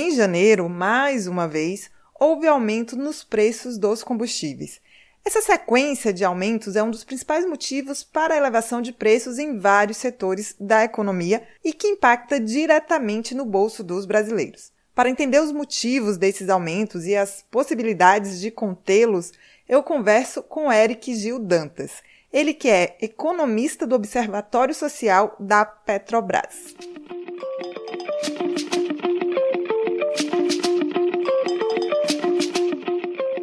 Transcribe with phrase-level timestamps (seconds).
[0.00, 4.80] Em janeiro, mais uma vez, houve aumento nos preços dos combustíveis.
[5.26, 9.58] Essa sequência de aumentos é um dos principais motivos para a elevação de preços em
[9.58, 14.70] vários setores da economia e que impacta diretamente no bolso dos brasileiros.
[14.94, 19.32] Para entender os motivos desses aumentos e as possibilidades de contê-los,
[19.68, 26.76] eu converso com Eric Gil Dantas, ele que é economista do Observatório Social da Petrobras.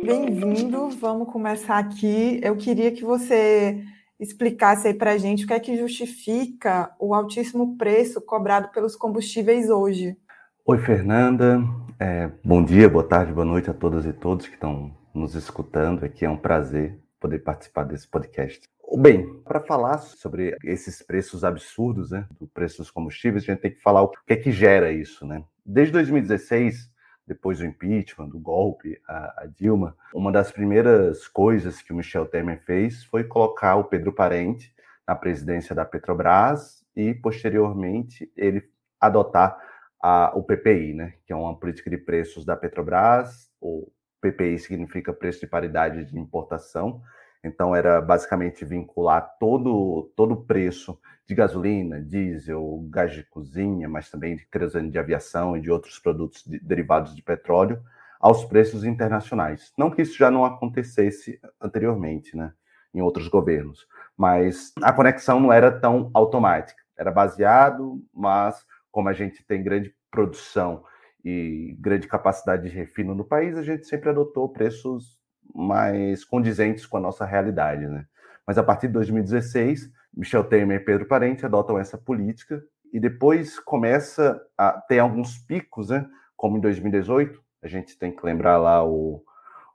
[0.05, 0.89] Bem-vindo.
[0.91, 2.39] Vamos começar aqui.
[2.43, 3.83] Eu queria que você
[4.19, 8.95] explicasse aí para a gente o que é que justifica o altíssimo preço cobrado pelos
[8.95, 10.15] combustíveis hoje.
[10.63, 11.59] Oi, Fernanda.
[11.99, 16.05] É, bom dia, boa tarde, boa noite a todas e todos que estão nos escutando.
[16.05, 18.61] Aqui é um prazer poder participar desse podcast.
[18.99, 23.71] Bem, para falar sobre esses preços absurdos, né, do preço dos combustíveis, a gente tem
[23.71, 25.43] que falar o que é que gera isso, né?
[25.65, 26.93] Desde 2016,
[27.27, 32.25] depois do impeachment, do golpe, a, a, Dilma, uma das primeiras coisas que o Michel
[32.25, 34.73] Temer fez foi colocar o Pedro Parente
[35.07, 38.63] na presidência da Petrobras e, posteriormente, ele
[38.99, 39.57] adotar
[40.01, 43.49] a, o PPI, né, que é uma política de preços da Petrobras.
[43.59, 47.01] O PPI significa preço de paridade de importação.
[47.45, 54.35] Então, era basicamente vincular todo o preço de gasolina, diesel, gás de cozinha, mas também
[54.35, 57.81] de querosene de aviação e de outros produtos de, derivados de petróleo
[58.19, 59.71] aos preços internacionais.
[59.77, 62.51] Não que isso já não acontecesse anteriormente, né,
[62.91, 66.81] em outros governos, mas a conexão não era tão automática.
[66.97, 70.83] Era baseado, mas como a gente tem grande produção
[71.23, 75.19] e grande capacidade de refino no país, a gente sempre adotou preços
[75.55, 78.05] mais condizentes com a nossa realidade, né?
[78.45, 82.61] Mas a partir de 2016, Michel Temer e Pedro Parente adotam essa política
[82.93, 86.05] e depois começa a ter alguns picos, né?
[86.35, 89.23] Como em 2018, a gente tem que lembrar lá o,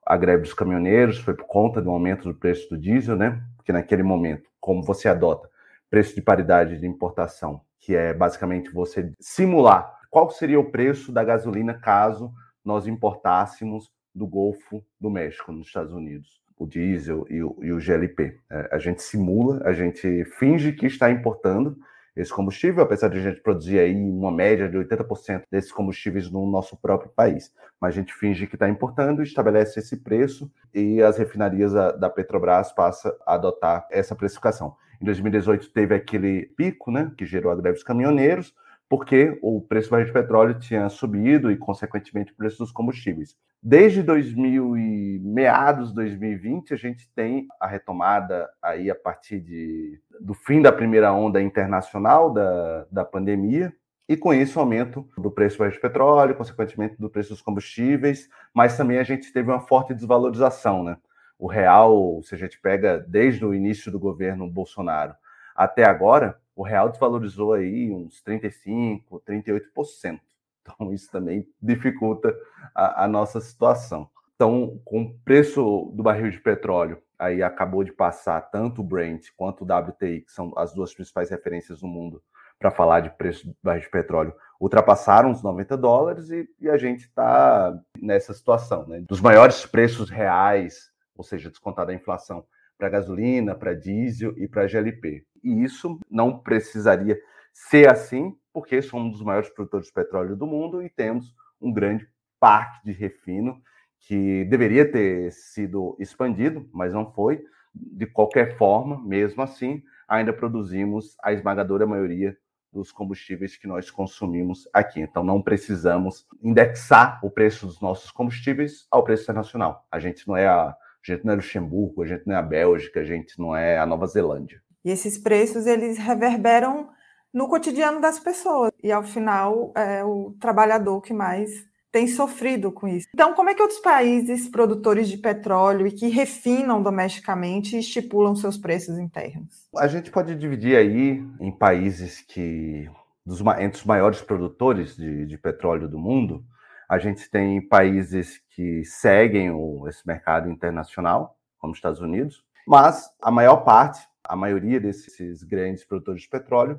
[0.07, 3.43] a greve dos caminhoneiros, foi por conta do aumento do preço do diesel, né?
[3.57, 5.49] Porque naquele momento, como você adota
[5.91, 11.25] preço de paridade de importação, que é basicamente você simular qual seria o preço da
[11.25, 12.33] gasolina caso
[12.65, 17.81] nós importássemos do Golfo do México, nos Estados Unidos o diesel e o, e o
[17.81, 18.39] GLP.
[18.51, 21.75] É, a gente simula, a gente finge que está importando
[22.15, 26.47] esse combustível, apesar de a gente produzir aí uma média de 80% desses combustíveis no
[26.47, 27.51] nosso próprio país.
[27.81, 32.73] Mas a gente finge que está importando, estabelece esse preço e as refinarias da, Petrobras
[32.73, 34.77] passam a adotar essa precificação.
[35.01, 38.55] Em 2018 teve aquele pico, né, que gerou a greve dos caminhoneiros,
[38.87, 43.35] porque o preço do barril de petróleo tinha subido e, consequentemente, o preço dos combustíveis.
[43.63, 50.01] Desde 2000 e meados de 2020, a gente tem a retomada aí a partir de,
[50.19, 53.71] do fim da primeira onda internacional da, da pandemia,
[54.09, 58.77] e com isso o aumento do preço do petróleo, consequentemente do preço dos combustíveis, mas
[58.79, 60.97] também a gente teve uma forte desvalorização, né?
[61.39, 65.15] O real, se a gente pega desde o início do governo Bolsonaro
[65.55, 70.21] até agora, o real desvalorizou aí uns 35%, 38%.
[70.63, 72.35] Então, isso também dificulta
[72.75, 74.09] a, a nossa situação.
[74.35, 79.27] Então, com o preço do barril de petróleo, aí acabou de passar tanto o Brent
[79.37, 82.23] quanto o WTI, que são as duas principais referências no mundo
[82.59, 86.77] para falar de preço do barril de petróleo, ultrapassaram os 90 dólares e, e a
[86.77, 89.03] gente está nessa situação, né?
[89.09, 92.45] Dos maiores preços reais, ou seja, descontada a inflação,
[92.79, 95.25] para gasolina, para diesel e para GLP.
[95.43, 97.19] E isso não precisaria
[97.53, 101.73] ser assim, porque somos um dos maiores produtores de petróleo do mundo e temos um
[101.73, 102.09] grande
[102.39, 103.61] parque de refino
[104.01, 107.45] que deveria ter sido expandido, mas não foi.
[107.75, 112.37] De qualquer forma, mesmo assim, ainda produzimos a esmagadora maioria
[112.73, 115.01] dos combustíveis que nós consumimos aqui.
[115.01, 119.87] Então, não precisamos indexar o preço dos nossos combustíveis ao preço internacional.
[119.91, 122.43] A gente não é a, a gente não é Luxemburgo, a gente não é a
[122.43, 124.63] Bélgica, a gente não é a Nova Zelândia.
[124.85, 126.91] E esses preços eles reverberam
[127.33, 131.51] no cotidiano das pessoas e ao final é o trabalhador que mais
[131.93, 133.09] tem sofrido com isso.
[133.13, 138.57] Então, como é que outros países produtores de petróleo e que refinam domesticamente estipulam seus
[138.57, 139.69] preços internos?
[139.77, 142.89] A gente pode dividir aí em países que,
[143.27, 146.45] dos, entre os maiores produtores de, de petróleo do mundo,
[146.89, 153.11] a gente tem países que seguem o, esse mercado internacional, como os Estados Unidos, mas
[153.21, 156.79] a maior parte, a maioria desses grandes produtores de petróleo,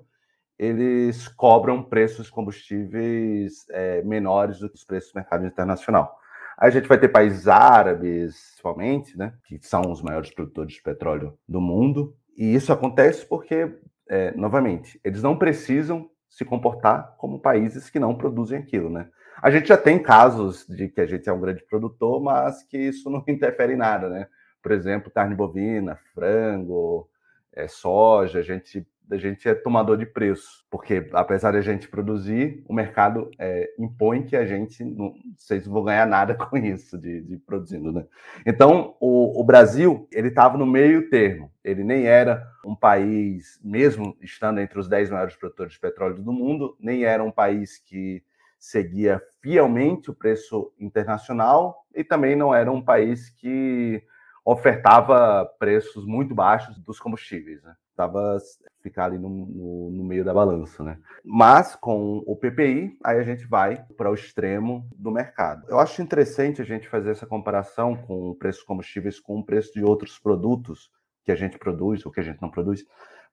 [0.62, 6.20] eles cobram preços combustíveis é, menores do que os preços do mercado internacional.
[6.56, 11.36] A gente vai ter países árabes, principalmente, né, que são os maiores produtores de petróleo
[11.50, 13.76] do mundo, e isso acontece porque,
[14.08, 19.10] é, novamente, eles não precisam se comportar como países que não produzem aquilo, né?
[19.42, 22.78] A gente já tem casos de que a gente é um grande produtor, mas que
[22.78, 24.28] isso não interfere em nada, né?
[24.62, 27.10] Por exemplo, carne bovina, frango,
[27.52, 31.88] é, soja, a gente a gente é tomador de preço, porque apesar de a gente
[31.88, 36.98] produzir, o mercado é, impõe que a gente não vocês vão ganhar nada com isso
[36.98, 38.06] de, de produzindo, né?
[38.46, 44.16] Então o, o Brasil ele estava no meio termo, ele nem era um país, mesmo
[44.22, 48.24] estando entre os 10 maiores produtores de petróleo do mundo, nem era um país que
[48.60, 54.04] seguia fielmente o preço internacional e também não era um país que
[54.44, 57.62] ofertava preços muito baixos dos combustíveis.
[57.64, 57.76] Né?
[57.96, 58.38] Tava
[58.82, 60.98] ficar ali no, no, no, meio da balança, né?
[61.24, 65.68] Mas com o PPI, aí a gente vai para o extremo do mercado.
[65.70, 69.46] Eu acho interessante a gente fazer essa comparação com o preço dos combustíveis com o
[69.46, 70.90] preço de outros produtos
[71.24, 72.84] que a gente produz ou que a gente não produz,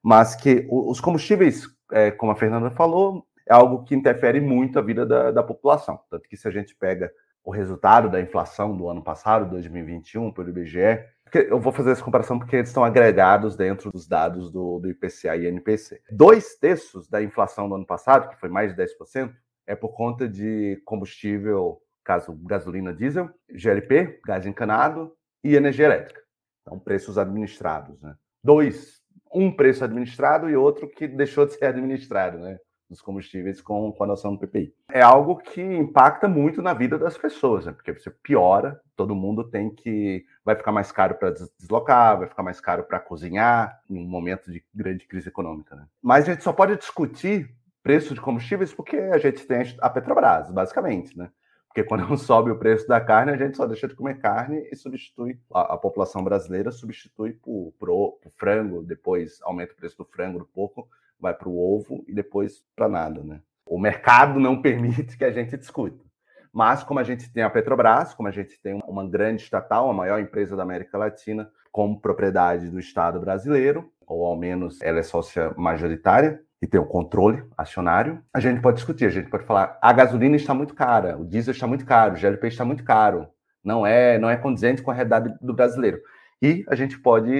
[0.03, 4.81] mas que os combustíveis, é, como a Fernanda falou, é algo que interfere muito a
[4.81, 5.99] vida da, da população.
[6.09, 7.11] Tanto que se a gente pega
[7.43, 11.03] o resultado da inflação do ano passado, 2021, pelo IBGE,
[11.33, 15.35] eu vou fazer essa comparação porque eles estão agregados dentro dos dados do, do IPCA
[15.35, 16.01] e NPC.
[16.11, 19.31] Dois terços da inflação do ano passado, que foi mais de 10%,
[19.67, 25.13] é por conta de combustível, caso gasolina diesel, GLP, gás encanado
[25.43, 26.21] e energia elétrica.
[26.61, 28.01] Então, preços administrados.
[28.01, 28.15] Né?
[28.43, 28.99] Dois,
[29.33, 32.39] um preço administrado e outro que deixou de ser administrado.
[32.39, 32.57] Né?
[32.89, 34.73] Dos combustíveis com, com a noção do PPI.
[34.91, 37.71] É algo que impacta muito na vida das pessoas, né?
[37.71, 40.25] porque você piora, todo mundo tem que.
[40.43, 44.51] Vai ficar mais caro para deslocar, vai ficar mais caro para cozinhar, em um momento
[44.51, 45.75] de grande crise econômica.
[45.75, 45.85] Né?
[46.01, 47.53] Mas a gente só pode discutir
[47.83, 51.29] preço de combustíveis porque a gente tem a Petrobras, basicamente, né?
[51.67, 54.75] Porque quando sobe o preço da carne, a gente só deixa de comer carne e
[54.75, 60.05] substitui, a, a população brasileira substitui por, por, por frango, depois aumenta o preço do
[60.05, 60.89] frango, do porco,
[61.19, 63.41] vai para o ovo e depois para nada, né?
[63.65, 66.03] O mercado não permite que a gente discuta.
[66.51, 69.93] Mas como a gente tem a Petrobras, como a gente tem uma grande estatal, a
[69.93, 75.03] maior empresa da América Latina, como propriedade do Estado brasileiro, ou ao menos ela é
[75.03, 79.77] sócia majoritária e tem o controle acionário, a gente pode discutir, a gente pode falar,
[79.81, 83.27] a gasolina está muito cara, o diesel está muito caro, o GLP está muito caro,
[83.63, 86.01] não é, não é condizente com a realidade do brasileiro.
[86.41, 87.33] E a gente pode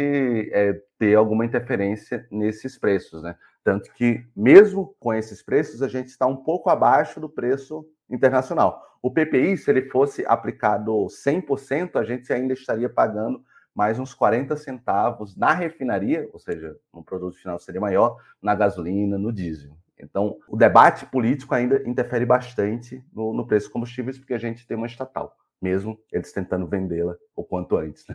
[0.52, 3.36] é, ter alguma interferência nesses preços, né?
[3.64, 8.84] Tanto que, mesmo com esses preços, a gente está um pouco abaixo do preço internacional.
[9.02, 14.58] O PPI, se ele fosse aplicado 100%, a gente ainda estaria pagando mais uns 40
[14.58, 19.78] centavos na refinaria, ou seja, no produto final seria maior, na gasolina, no diesel.
[19.98, 24.66] Então, o debate político ainda interfere bastante no, no preço dos combustíveis, porque a gente
[24.66, 28.06] tem uma estatal, mesmo eles tentando vendê-la o quanto antes.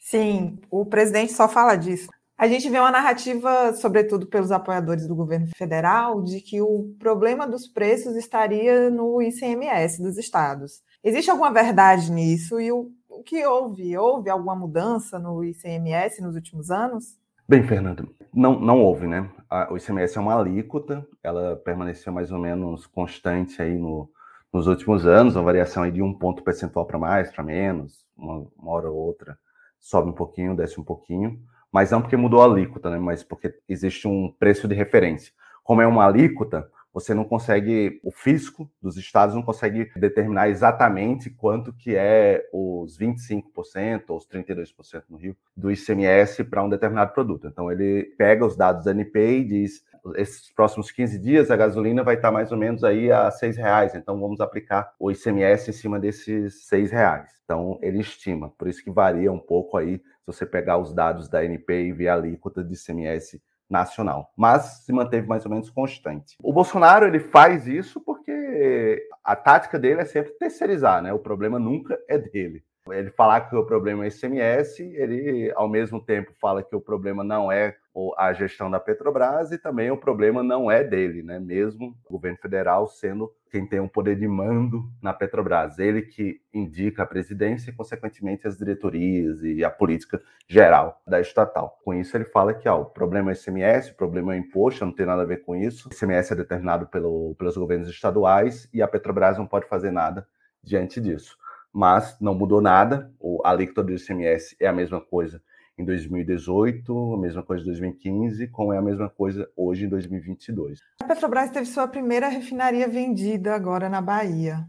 [0.00, 2.08] Sim, o presidente só fala disso.
[2.36, 7.46] A gente vê uma narrativa, sobretudo pelos apoiadores do governo federal, de que o problema
[7.46, 10.82] dos preços estaria no ICMS dos estados.
[11.04, 12.58] Existe alguma verdade nisso?
[12.58, 13.96] E o, o que houve?
[13.96, 17.18] Houve alguma mudança no ICMS nos últimos anos?
[17.46, 19.28] Bem, Fernando, não, não houve, né?
[19.70, 24.08] o ICMS é uma alíquota, ela permaneceu mais ou menos constante aí no,
[24.50, 28.46] nos últimos anos, uma variação aí de um ponto percentual para mais, para menos, uma,
[28.56, 29.36] uma hora ou outra
[29.80, 31.40] sobe um pouquinho, desce um pouquinho
[31.72, 32.98] mas não porque mudou a alíquota, né?
[32.98, 35.32] mas porque existe um preço de referência.
[35.62, 41.30] Como é uma alíquota, você não consegue, o fisco dos estados não consegue determinar exatamente
[41.30, 47.12] quanto que é os 25% ou os 32% no Rio do ICMS para um determinado
[47.12, 47.46] produto.
[47.46, 49.84] Então ele pega os dados da NP e diz,
[50.16, 53.94] esses próximos 15 dias a gasolina vai estar mais ou menos aí a seis reais,
[53.94, 57.30] então vamos aplicar o ICMS em cima desses seis reais.
[57.44, 61.28] Então ele estima, por isso que varia um pouco aí se você pegar os dados
[61.28, 65.70] da NP e ver a alíquota de ICMS nacional, mas se manteve mais ou menos
[65.70, 66.36] constante.
[66.42, 71.12] O Bolsonaro ele faz isso porque a tática dele é sempre terceirizar, né?
[71.12, 72.64] O problema nunca é dele.
[72.88, 77.22] Ele falar que o problema é ICMS, ele ao mesmo tempo fala que o problema
[77.22, 77.76] não é
[78.16, 81.38] a gestão da Petrobras e também o problema não é dele, né?
[81.38, 86.02] Mesmo o governo federal sendo quem tem o um poder de mando na Petrobras, ele
[86.02, 91.80] que indica a presidência e consequentemente as diretorias e a política geral da estatal.
[91.84, 94.92] Com isso ele fala que ó, o problema é ICMS, o problema é imposto, não
[94.92, 95.88] tem nada a ver com isso.
[95.88, 100.26] O ICMS é determinado pelo, pelos governos estaduais e a Petrobras não pode fazer nada
[100.62, 101.36] diante disso
[101.72, 103.12] mas não mudou nada.
[103.18, 105.40] O, alíquota do ICMS é a mesma coisa
[105.80, 110.78] em 2018, a mesma coisa em 2015, como é a mesma coisa hoje em 2022.
[111.02, 114.66] A Petrobras teve sua primeira refinaria vendida agora na Bahia.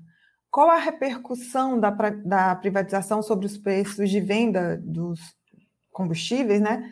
[0.50, 5.20] Qual a repercussão da, da privatização sobre os preços de venda dos
[5.92, 6.90] combustíveis, né?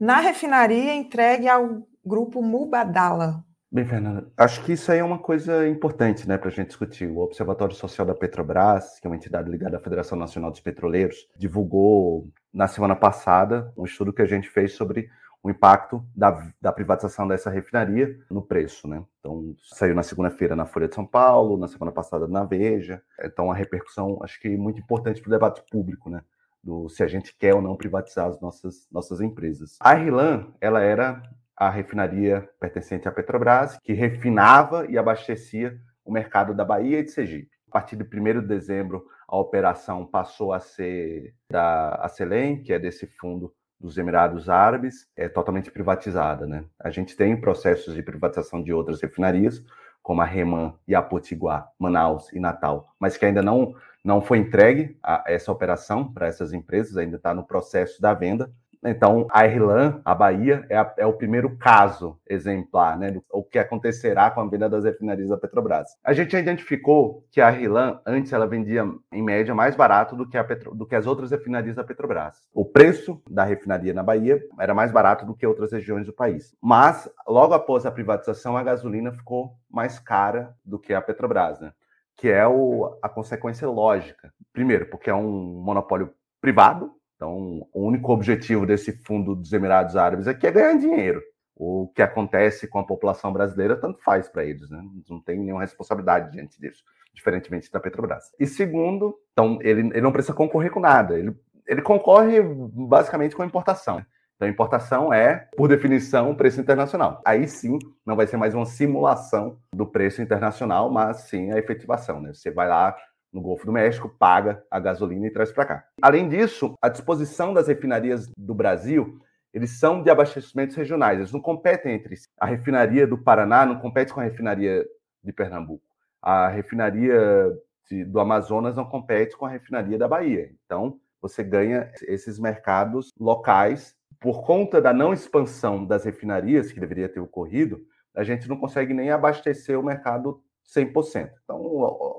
[0.00, 5.68] Na refinaria entregue ao grupo Mubadala, Bem, Fernanda, acho que isso aí é uma coisa
[5.68, 7.06] importante né, para a gente discutir.
[7.06, 11.28] O Observatório Social da Petrobras, que é uma entidade ligada à Federação Nacional dos Petroleiros,
[11.36, 15.08] divulgou na semana passada um estudo que a gente fez sobre
[15.40, 18.88] o impacto da, da privatização dessa refinaria no preço.
[18.88, 19.00] Né?
[19.20, 23.00] Então, saiu na segunda-feira na Folha de São Paulo, na semana passada na Veja.
[23.22, 26.20] Então, a repercussão, acho que muito importante para o debate público, né?
[26.60, 29.76] Do se a gente quer ou não privatizar as nossas, nossas empresas.
[29.78, 31.22] A Irlan, ela era
[31.56, 37.12] a refinaria pertencente à Petrobras, que refinava e abastecia o mercado da Bahia e de
[37.12, 37.57] Sergipe.
[37.68, 42.78] A partir de 1 de dezembro, a operação passou a ser da Acelen, que é
[42.78, 46.46] desse fundo dos Emirados Árabes, é totalmente privatizada.
[46.46, 46.64] Né?
[46.80, 49.62] A gente tem processos de privatização de outras refinarias,
[50.02, 54.38] como a Reman e a Potiguar, Manaus e Natal, mas que ainda não, não foi
[54.38, 58.50] entregue a essa operação para essas empresas, ainda está no processo da venda.
[58.84, 63.42] Então, a Irlã, a Bahia, é, a, é, o primeiro caso exemplar, né, do o
[63.42, 65.88] que acontecerá com a venda das refinarias da Petrobras.
[66.04, 70.36] A gente identificou que a Irlã, antes, ela vendia, em média, mais barato do que,
[70.36, 72.42] a Petro, do que as outras refinarias da Petrobras.
[72.54, 76.54] O preço da refinaria na Bahia era mais barato do que outras regiões do país.
[76.62, 81.72] Mas, logo após a privatização, a gasolina ficou mais cara do que a Petrobras, né?
[82.18, 84.32] que é o, a consequência lógica.
[84.52, 90.28] Primeiro, porque é um monopólio privado, então, o único objetivo desse fundo dos Emirados Árabes
[90.28, 91.20] aqui é ganhar dinheiro.
[91.56, 94.80] O que acontece com a população brasileira tanto faz para eles, né?
[95.10, 98.32] Não tem nenhuma responsabilidade diante disso, diferentemente da Petrobras.
[98.38, 101.18] E segundo, então ele, ele não precisa concorrer com nada.
[101.18, 101.34] Ele,
[101.66, 104.00] ele concorre basicamente com a importação.
[104.36, 107.20] Então, a importação é, por definição, preço internacional.
[107.24, 112.20] Aí sim, não vai ser mais uma simulação do preço internacional, mas sim a efetivação.
[112.20, 112.32] Né?
[112.32, 112.96] Você vai lá,
[113.32, 115.84] no Golfo do México, paga a gasolina e traz para cá.
[116.00, 119.20] Além disso, a disposição das refinarias do Brasil,
[119.52, 122.28] eles são de abastecimentos regionais, eles não competem entre si.
[122.38, 124.86] A refinaria do Paraná não compete com a refinaria
[125.22, 125.84] de Pernambuco.
[126.22, 127.52] A refinaria
[127.88, 130.50] de, do Amazonas não compete com a refinaria da Bahia.
[130.64, 137.08] Então, você ganha esses mercados locais por conta da não expansão das refinarias que deveria
[137.08, 137.80] ter ocorrido,
[138.14, 141.30] a gente não consegue nem abastecer o mercado 100%.
[141.44, 141.62] Então,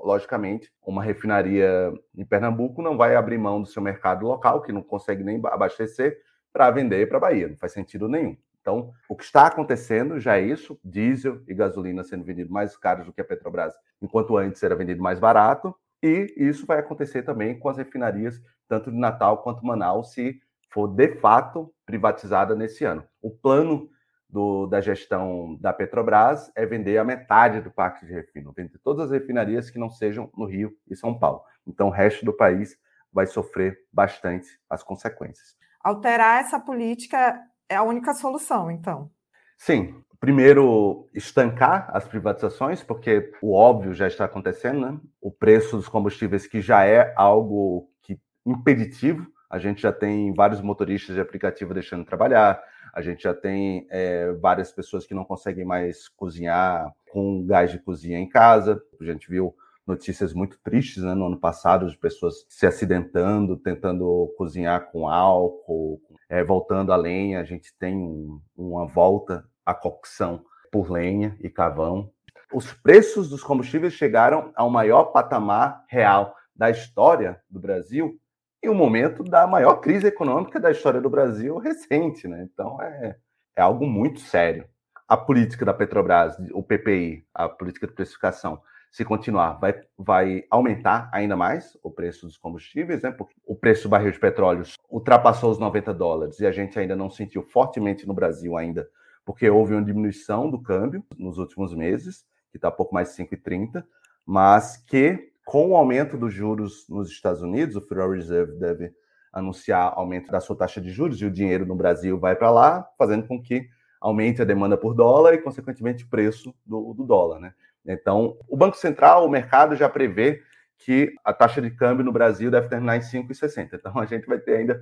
[0.04, 4.82] logicamente, uma refinaria em Pernambuco não vai abrir mão do seu mercado local, que não
[4.82, 6.18] consegue nem abastecer,
[6.52, 7.48] para vender para a Bahia.
[7.48, 8.36] Não faz sentido nenhum.
[8.60, 13.06] Então, o que está acontecendo já é isso: diesel e gasolina sendo vendido mais caros
[13.06, 15.74] do que a Petrobras, enquanto antes era vendido mais barato.
[16.02, 20.40] E isso vai acontecer também com as refinarias, tanto de Natal quanto Manaus, se
[20.70, 23.04] for de fato privatizada nesse ano.
[23.22, 23.88] O plano
[24.32, 29.06] do, da gestão da Petrobras é vender a metade do parque de refino, vender todas
[29.06, 31.42] as refinarias que não sejam no Rio e São Paulo.
[31.66, 32.76] Então, o resto do país
[33.12, 35.56] vai sofrer bastante as consequências.
[35.82, 39.10] Alterar essa política é a única solução, então?
[39.58, 40.02] Sim.
[40.18, 45.00] Primeiro, estancar as privatizações, porque o óbvio já está acontecendo, né?
[45.18, 50.60] O preço dos combustíveis, que já é algo que impeditivo, a gente já tem vários
[50.60, 55.24] motoristas de aplicativo deixando de trabalhar, a gente já tem é, várias pessoas que não
[55.24, 58.82] conseguem mais cozinhar com gás de cozinha em casa.
[59.00, 59.54] A gente viu
[59.86, 66.00] notícias muito tristes né, no ano passado de pessoas se acidentando, tentando cozinhar com álcool,
[66.28, 67.40] é, voltando a lenha.
[67.40, 72.10] A gente tem um, uma volta à cocção por lenha e carvão.
[72.52, 78.20] os preços dos combustíveis chegaram ao maior patamar real da história do Brasil
[78.62, 82.46] em um momento da maior crise econômica da história do Brasil recente, né?
[82.52, 83.16] Então é,
[83.56, 84.66] é algo muito sério.
[85.08, 91.08] A política da Petrobras, o PPI, a política de precificação, se continuar, vai, vai aumentar
[91.12, 93.10] ainda mais o preço dos combustíveis, né?
[93.12, 96.96] Porque o preço do barril de petróleo ultrapassou os 90 dólares e a gente ainda
[96.96, 98.88] não sentiu fortemente no Brasil ainda,
[99.24, 103.84] porque houve uma diminuição do câmbio nos últimos meses, que está pouco mais de 5,30,
[104.26, 108.92] mas que com o aumento dos juros nos Estados Unidos, o Federal Reserve deve
[109.32, 112.88] anunciar aumento da sua taxa de juros e o dinheiro no Brasil vai para lá,
[112.96, 113.66] fazendo com que
[114.00, 117.52] aumente a demanda por dólar e, consequentemente, o preço do, do dólar, né?
[117.84, 120.40] Então, o Banco Central, o mercado já prevê
[120.78, 123.70] que a taxa de câmbio no Brasil deve terminar em 5,60.
[123.72, 124.80] Então, a gente vai ter ainda,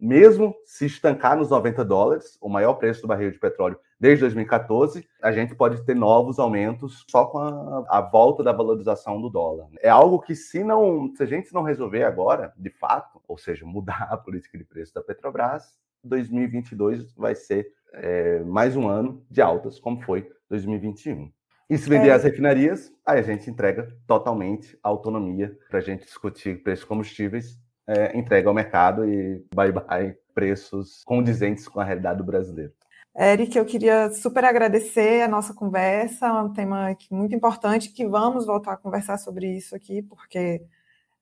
[0.00, 5.06] mesmo se estancar nos 90 dólares, o maior preço do barril de petróleo desde 2014,
[5.20, 9.68] a gente pode ter novos aumentos só com a, a volta da valorização do dólar.
[9.80, 13.66] É algo que, se não, se a gente não resolver agora, de fato, ou seja,
[13.66, 19.42] mudar a política de preço da Petrobras, 2022 vai ser é, mais um ano de
[19.42, 21.32] altas, como foi 2021.
[21.68, 22.12] E se vender é.
[22.12, 27.58] as refinarias, aí a gente entrega totalmente a autonomia para a gente discutir preços combustíveis,
[27.88, 32.72] é, entrega ao mercado e bye bye preços condizentes com a realidade do brasileiro.
[33.16, 38.46] Eric, eu queria super agradecer a nossa conversa, é um tema muito importante que vamos
[38.46, 40.62] voltar a conversar sobre isso aqui, porque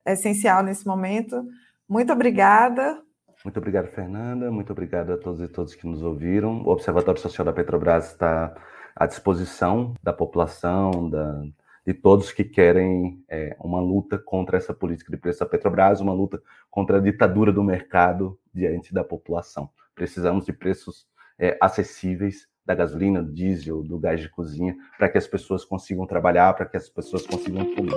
[0.05, 1.43] é essencial nesse momento.
[1.89, 3.01] Muito obrigada.
[3.43, 4.51] Muito obrigado, Fernanda.
[4.51, 6.61] Muito obrigado a todos e todas que nos ouviram.
[6.63, 8.53] O Observatório Social da Petrobras está
[8.95, 11.43] à disposição da população, da,
[11.87, 16.11] de todos que querem é, uma luta contra essa política de preço da Petrobras, uma
[16.11, 19.69] luta contra a ditadura do mercado diante da população.
[19.95, 21.07] Precisamos de preços
[21.39, 26.05] é, acessíveis da gasolina, do diesel, do gás de cozinha, para que as pessoas consigam
[26.05, 27.95] trabalhar, para que as pessoas consigam comer.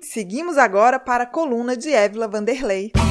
[0.00, 3.03] Seguimos agora para a coluna de Évila Vanderlei.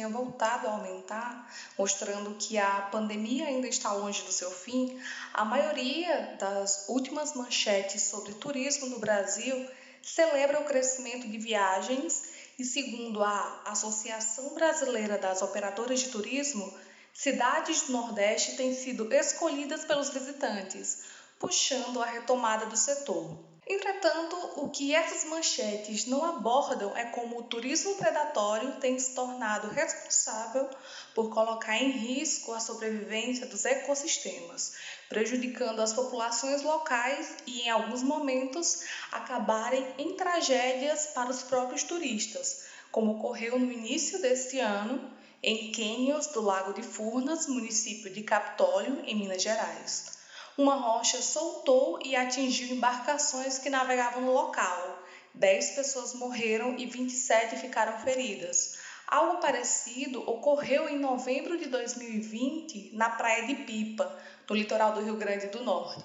[0.00, 4.98] Tenha voltado a aumentar, mostrando que a pandemia ainda está longe do seu fim,
[5.34, 9.68] a maioria das últimas manchetes sobre turismo no Brasil
[10.02, 16.72] celebra o crescimento de viagens e, segundo a Associação Brasileira das Operadoras de Turismo,
[17.12, 21.02] cidades do Nordeste têm sido escolhidas pelos visitantes,
[21.38, 23.49] puxando a retomada do setor.
[23.72, 29.68] Entretanto, o que essas manchetes não abordam é como o turismo predatório tem se tornado
[29.68, 30.68] responsável
[31.14, 34.72] por colocar em risco a sobrevivência dos ecossistemas,
[35.08, 42.64] prejudicando as populações locais e, em alguns momentos, acabarem em tragédias para os próprios turistas,
[42.90, 49.00] como ocorreu no início deste ano em Quênios do Lago de Furnas, município de Capitólio,
[49.04, 50.18] em Minas Gerais
[50.56, 55.02] uma rocha soltou e atingiu embarcações que navegavam no local.
[55.32, 58.78] Dez pessoas morreram e 27 ficaram feridas.
[59.06, 64.16] Algo parecido ocorreu em novembro de 2020 na praia de Pipa,
[64.48, 66.04] no litoral do Rio Grande do Norte,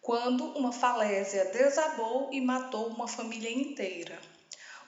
[0.00, 4.18] quando uma falésia desabou e matou uma família inteira.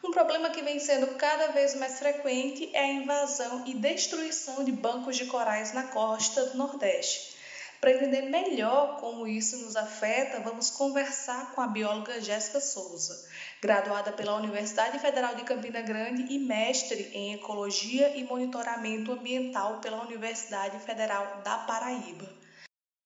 [0.02, 4.70] Um problema que vem sendo cada vez mais frequente é a invasão e destruição de
[4.70, 7.37] bancos de corais na costa do Nordeste.
[7.80, 13.14] Para entender melhor como isso nos afeta, vamos conversar com a bióloga Jéssica Souza,
[13.62, 20.02] graduada pela Universidade Federal de Campina Grande e mestre em Ecologia e Monitoramento Ambiental pela
[20.02, 22.28] Universidade Federal da Paraíba.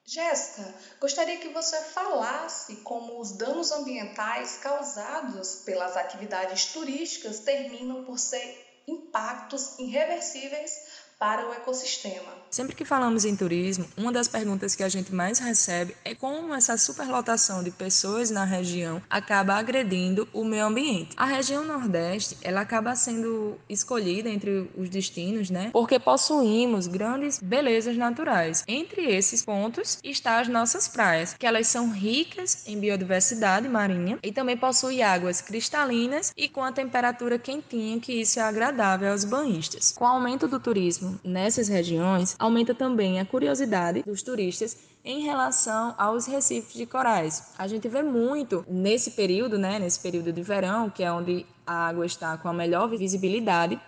[0.05, 8.19] Jéssica, gostaria que você falasse como os danos ambientais causados pelas atividades turísticas terminam por
[8.19, 12.42] ser impactos irreversíveis para o ecossistema.
[12.53, 16.53] Sempre que falamos em turismo, uma das perguntas que a gente mais recebe é como
[16.53, 21.17] essa superlotação de pessoas na região acaba agredindo o meio ambiente.
[21.17, 25.71] A região Nordeste, ela acaba sendo escolhida entre os destinos, né?
[25.73, 28.65] Porque possuímos grandes belezas naturais.
[28.69, 34.31] Entre esses pontos está as nossas praias, que elas são ricas em biodiversidade marinha e
[34.31, 39.95] também possuem águas cristalinas e com a temperatura quentinha, que isso é agradável aos banhistas.
[39.97, 45.95] Com o aumento do turismo nessas regiões, aumenta também a curiosidade dos turistas em relação
[45.97, 47.55] aos recifes de corais.
[47.57, 51.87] A gente vê muito nesse período, né, nesse período de verão, que é onde a
[51.87, 53.81] água está com a melhor visibilidade,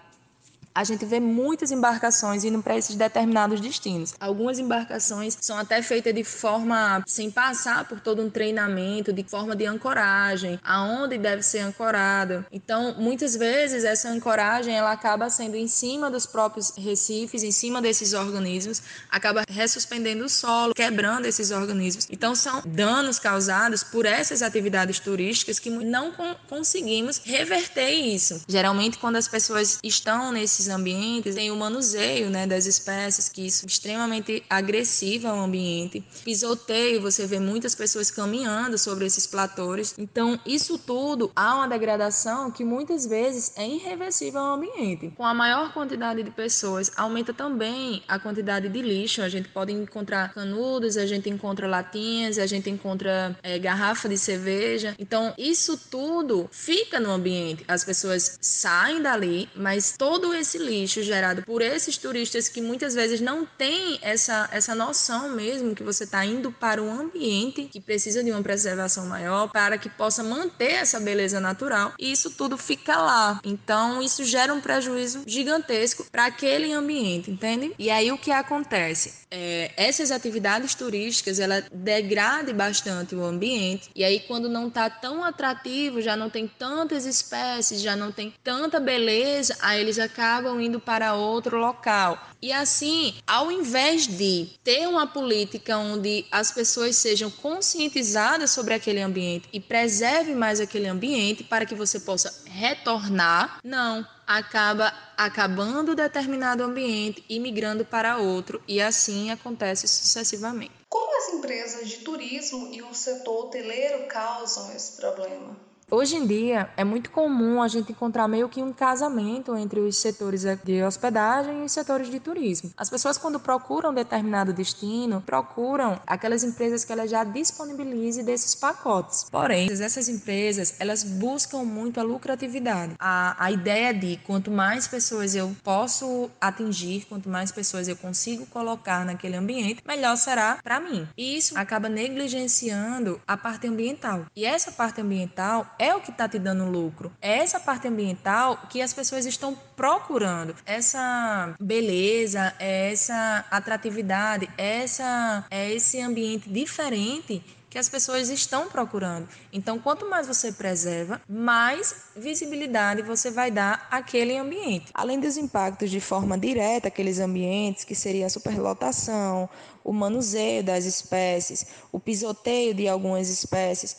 [0.74, 4.14] a gente vê muitas embarcações indo para esses determinados destinos.
[4.18, 9.54] Algumas embarcações são até feitas de forma sem passar por todo um treinamento, de forma
[9.54, 12.44] de ancoragem, aonde deve ser ancorada.
[12.50, 17.80] Então, muitas vezes essa ancoragem ela acaba sendo em cima dos próprios recifes, em cima
[17.80, 22.08] desses organismos, acaba ressuspendendo o solo, quebrando esses organismos.
[22.10, 26.12] Então, são danos causados por essas atividades turísticas que não
[26.48, 28.42] conseguimos reverter isso.
[28.48, 33.46] Geralmente, quando as pessoas estão nesses esses ambientes, tem o manuseio né, das espécies, que
[33.46, 36.02] isso é extremamente agressivo ao ambiente.
[36.24, 39.94] Pisoteio, você vê muitas pessoas caminhando sobre esses platores.
[39.98, 45.12] Então, isso tudo há uma degradação que muitas vezes é irreversível ao ambiente.
[45.16, 49.22] Com a maior quantidade de pessoas, aumenta também a quantidade de lixo.
[49.22, 54.16] A gente pode encontrar canudos, a gente encontra latinhas, a gente encontra é, garrafa de
[54.16, 54.94] cerveja.
[54.98, 57.64] Então, isso tudo fica no ambiente.
[57.68, 62.94] As pessoas saem dali, mas todo esse esse lixo gerado por esses turistas que muitas
[62.94, 67.80] vezes não têm essa, essa noção mesmo que você está indo para um ambiente que
[67.80, 72.56] precisa de uma preservação maior para que possa manter essa beleza natural e isso tudo
[72.56, 73.40] fica lá.
[73.44, 77.74] Então isso gera um prejuízo gigantesco para aquele ambiente, entende?
[77.78, 79.24] E aí o que acontece?
[79.30, 85.24] É, essas atividades turísticas ela degrade bastante o ambiente e aí quando não está tão
[85.24, 90.60] atrativo, já não tem tantas espécies, já não tem tanta beleza, aí eles acabam acabam
[90.60, 92.18] indo para outro local.
[92.40, 99.00] E assim, ao invés de ter uma política onde as pessoas sejam conscientizadas sobre aquele
[99.00, 106.62] ambiente e preserve mais aquele ambiente para que você possa retornar, não, acaba acabando determinado
[106.62, 110.72] ambiente e migrando para outro e assim acontece sucessivamente.
[110.88, 115.56] Como as empresas de turismo e o setor hoteleiro causam esse problema?
[115.90, 119.96] Hoje em dia é muito comum a gente encontrar meio que um casamento entre os
[119.98, 122.72] setores de hospedagem e os setores de turismo.
[122.76, 129.26] As pessoas quando procuram determinado destino, procuram aquelas empresas que elas já disponibilizem desses pacotes.
[129.30, 132.94] Porém, essas empresas, elas buscam muito a lucratividade.
[132.98, 138.46] A, a ideia de quanto mais pessoas eu posso atingir, quanto mais pessoas eu consigo
[138.46, 141.06] colocar naquele ambiente, melhor será para mim.
[141.16, 144.26] E isso acaba negligenciando a parte ambiental.
[144.34, 147.12] E essa parte ambiental é o que está te dando lucro.
[147.20, 150.54] É essa parte ambiental que as pessoas estão procurando.
[150.66, 157.42] Essa beleza, é essa atratividade, é essa, é esse ambiente diferente
[157.74, 159.28] que as pessoas estão procurando.
[159.52, 164.92] Então, quanto mais você preserva, mais visibilidade você vai dar àquele ambiente.
[164.94, 169.48] Além dos impactos de forma direta aqueles ambientes, que seria a superlotação,
[169.82, 173.96] o manuseio das espécies, o pisoteio de algumas espécies,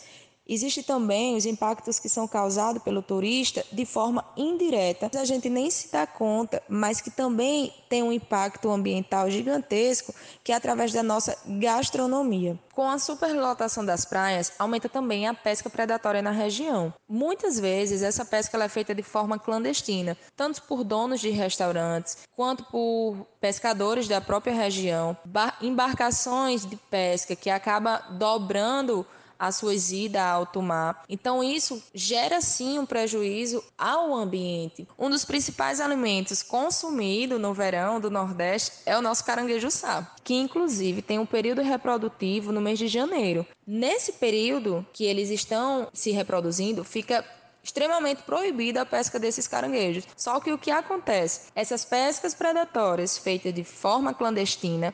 [0.48, 5.10] Existe também os impactos que são causados pelo turista de forma indireta.
[5.20, 10.52] A gente nem se dá conta, mas que também tem um impacto ambiental gigantesco, que
[10.52, 12.60] é através da nossa gastronomia.
[12.74, 16.94] Com a superlotação das praias, aumenta também a pesca predatória na região.
[17.08, 22.64] Muitas vezes essa pesca é feita de forma clandestina, tanto por donos de restaurantes quanto
[22.66, 25.18] por pescadores da própria região.
[25.62, 29.06] Embarcações de pesca que acaba dobrando
[29.38, 31.04] as suas idas ao alto mar.
[31.10, 34.88] Então isso gera sim um prejuízo ao ambiente.
[34.98, 40.34] Um dos principais alimentos consumidos no verão do Nordeste é o nosso caranguejo sá, que
[40.34, 43.46] inclusive tem um período reprodutivo no mês de janeiro.
[43.66, 47.26] Nesse período que eles estão se reproduzindo, fica
[47.66, 50.06] extremamente proibida a pesca desses caranguejos.
[50.16, 51.50] Só que o que acontece?
[51.56, 54.94] Essas pescas predatórias feitas de forma clandestina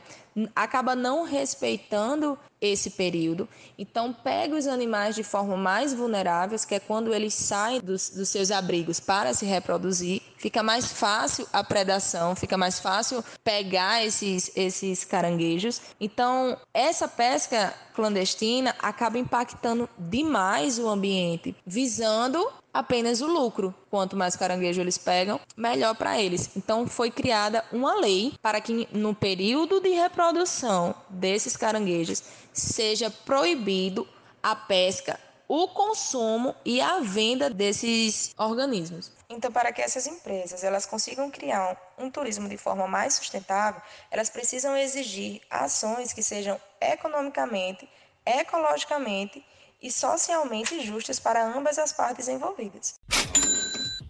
[0.54, 3.48] acaba não respeitando esse período.
[3.76, 8.28] Então, pega os animais de forma mais vulneráveis, que é quando eles saem dos, dos,
[8.28, 10.22] seus abrigos para se reproduzir.
[10.38, 15.80] Fica mais fácil a predação, fica mais fácil pegar esses, esses caranguejos.
[16.00, 23.74] Então, essa pesca clandestina acaba impactando demais o ambiente, visando apenas o lucro.
[23.90, 26.50] Quanto mais caranguejo eles pegam, melhor para eles.
[26.56, 34.08] Então foi criada uma lei para que no período de reprodução desses caranguejos seja proibido
[34.42, 39.12] a pesca, o consumo e a venda desses organismos.
[39.28, 43.80] Então, para que essas empresas elas consigam criar um, um, turismo de forma mais sustentável,
[44.10, 47.88] elas precisam exigir ações que sejam economicamente,
[48.26, 49.44] ecologicamente
[49.82, 53.00] e socialmente justas para ambas as partes envolvidas.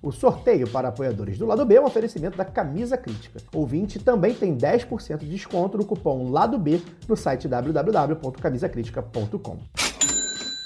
[0.02, 3.40] O sorteio para apoiadores do lado B é um oferecimento da Camisa Crítica.
[3.54, 9.58] Ouvinte também tem 10% de desconto no cupom Lado B no site www.camisacritica.com.